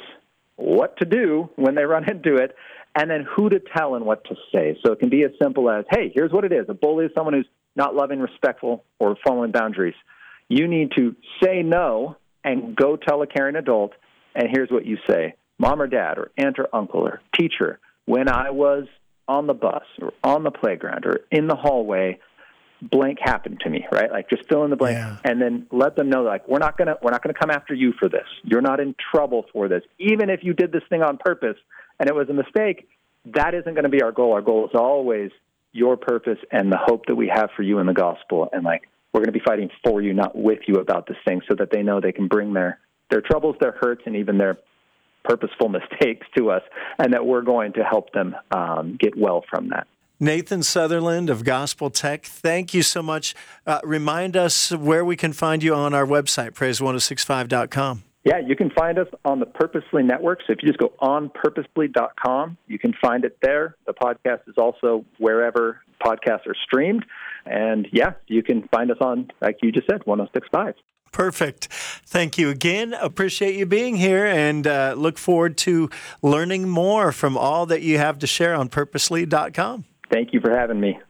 what 0.56 0.96
to 0.98 1.04
do 1.04 1.50
when 1.56 1.74
they 1.74 1.84
run 1.84 2.08
into 2.08 2.36
it, 2.36 2.54
and 2.94 3.10
then 3.10 3.26
who 3.36 3.48
to 3.48 3.60
tell 3.60 3.94
and 3.94 4.04
what 4.04 4.24
to 4.24 4.34
say. 4.52 4.76
So 4.84 4.92
it 4.92 5.00
can 5.00 5.10
be 5.10 5.22
as 5.22 5.30
simple 5.42 5.70
as, 5.70 5.84
hey, 5.90 6.10
here's 6.14 6.32
what 6.32 6.44
it 6.44 6.52
is. 6.52 6.66
A 6.68 6.74
bully 6.74 7.06
is 7.06 7.12
someone 7.14 7.34
who's 7.34 7.48
not 7.76 7.94
loving, 7.94 8.20
respectful, 8.20 8.84
or 8.98 9.16
following 9.24 9.52
boundaries. 9.52 9.94
You 10.48 10.66
need 10.66 10.92
to 10.96 11.14
say 11.42 11.62
no 11.62 12.16
and 12.42 12.74
go 12.74 12.96
tell 12.96 13.22
a 13.22 13.26
caring 13.26 13.56
adult, 13.56 13.92
and 14.34 14.48
here's 14.50 14.70
what 14.70 14.86
you 14.86 14.98
say 15.08 15.34
Mom 15.58 15.82
or 15.82 15.86
dad, 15.86 16.18
or 16.18 16.30
aunt 16.38 16.58
or 16.58 16.74
uncle, 16.74 17.00
or 17.00 17.20
teacher, 17.38 17.78
when 18.06 18.28
I 18.28 18.50
was 18.50 18.86
on 19.28 19.46
the 19.46 19.54
bus, 19.54 19.82
or 20.00 20.12
on 20.24 20.42
the 20.42 20.50
playground, 20.50 21.04
or 21.04 21.20
in 21.30 21.46
the 21.46 21.54
hallway, 21.54 22.18
blank 22.80 23.18
happened 23.20 23.60
to 23.60 23.68
me, 23.70 23.86
right? 23.92 24.10
Like 24.10 24.30
just 24.30 24.48
fill 24.48 24.64
in 24.64 24.70
the 24.70 24.76
blank 24.76 24.96
yeah. 24.96 25.18
and 25.22 25.40
then 25.40 25.66
let 25.70 25.96
them 25.96 26.08
know 26.08 26.22
like 26.22 26.48
we're 26.48 26.58
not 26.58 26.78
gonna 26.78 26.96
we're 27.02 27.10
not 27.10 27.22
gonna 27.22 27.34
come 27.38 27.50
after 27.50 27.74
you 27.74 27.92
for 27.98 28.08
this. 28.08 28.26
You're 28.42 28.62
not 28.62 28.80
in 28.80 28.94
trouble 29.12 29.44
for 29.52 29.68
this. 29.68 29.82
Even 29.98 30.30
if 30.30 30.40
you 30.42 30.54
did 30.54 30.72
this 30.72 30.82
thing 30.88 31.02
on 31.02 31.18
purpose 31.18 31.56
and 31.98 32.08
it 32.08 32.14
was 32.14 32.28
a 32.30 32.32
mistake, 32.32 32.88
that 33.26 33.54
isn't 33.54 33.74
gonna 33.74 33.90
be 33.90 34.02
our 34.02 34.12
goal. 34.12 34.32
Our 34.32 34.42
goal 34.42 34.64
is 34.64 34.74
always 34.74 35.30
your 35.72 35.98
purpose 35.98 36.38
and 36.50 36.72
the 36.72 36.78
hope 36.78 37.04
that 37.06 37.14
we 37.14 37.28
have 37.28 37.50
for 37.54 37.62
you 37.62 37.78
in 37.78 37.86
the 37.86 37.92
gospel 37.92 38.48
and 38.52 38.64
like 38.64 38.88
we're 39.12 39.20
going 39.20 39.32
to 39.32 39.38
be 39.38 39.44
fighting 39.44 39.70
for 39.84 40.00
you, 40.00 40.14
not 40.14 40.36
with 40.36 40.60
you 40.66 40.76
about 40.76 41.06
this 41.06 41.16
thing, 41.26 41.40
so 41.48 41.54
that 41.56 41.70
they 41.72 41.82
know 41.82 42.00
they 42.00 42.12
can 42.12 42.28
bring 42.28 42.52
their 42.52 42.78
their 43.10 43.20
troubles, 43.20 43.56
their 43.60 43.72
hurts, 43.72 44.02
and 44.06 44.16
even 44.16 44.38
their 44.38 44.58
purposeful 45.24 45.68
mistakes 45.80 46.26
to 46.36 46.50
us, 46.50 46.62
and 46.98 47.12
that 47.12 47.24
we're 47.24 47.42
going 47.42 47.72
to 47.74 47.84
help 47.84 48.12
them 48.12 48.34
um, 48.50 48.96
get 48.98 49.16
well 49.16 49.44
from 49.50 49.68
that. 49.70 49.86
Nathan 50.22 50.62
Sutherland 50.62 51.30
of 51.30 51.44
Gospel 51.44 51.88
Tech, 51.88 52.26
thank 52.26 52.74
you 52.74 52.82
so 52.82 53.02
much. 53.02 53.34
Uh, 53.66 53.80
remind 53.82 54.36
us 54.36 54.70
where 54.70 55.02
we 55.02 55.16
can 55.16 55.32
find 55.32 55.62
you 55.62 55.74
on 55.74 55.94
our 55.94 56.04
website, 56.04 56.50
praise1065.com. 56.50 58.02
Yeah, 58.22 58.38
you 58.46 58.54
can 58.54 58.68
find 58.70 58.98
us 58.98 59.06
on 59.24 59.40
the 59.40 59.46
Purposely 59.46 60.02
Network. 60.02 60.40
So 60.46 60.52
if 60.52 60.58
you 60.62 60.68
just 60.68 60.78
go 60.78 60.92
on 60.98 61.30
purposely.com, 61.30 62.58
you 62.66 62.78
can 62.78 62.92
find 63.00 63.24
it 63.24 63.38
there. 63.40 63.76
The 63.86 63.94
podcast 63.94 64.46
is 64.46 64.56
also 64.58 65.06
wherever 65.18 65.80
podcasts 66.04 66.46
are 66.46 66.56
streamed. 66.62 67.06
And 67.46 67.88
yeah, 67.92 68.12
you 68.26 68.42
can 68.42 68.68
find 68.68 68.90
us 68.90 68.98
on, 69.00 69.30
like 69.40 69.58
you 69.62 69.72
just 69.72 69.86
said, 69.86 70.02
1065. 70.04 70.74
Perfect. 71.12 71.66
Thank 72.06 72.38
you 72.38 72.50
again. 72.50 72.94
Appreciate 72.94 73.56
you 73.56 73.66
being 73.66 73.96
here 73.96 74.26
and 74.26 74.66
uh, 74.66 74.94
look 74.96 75.18
forward 75.18 75.56
to 75.58 75.90
learning 76.22 76.68
more 76.68 77.10
from 77.10 77.36
all 77.36 77.66
that 77.66 77.82
you 77.82 77.98
have 77.98 78.18
to 78.20 78.26
share 78.26 78.54
on 78.54 78.68
purposely.com. 78.68 79.84
Thank 80.10 80.32
you 80.32 80.40
for 80.40 80.56
having 80.56 80.80
me. 80.80 81.00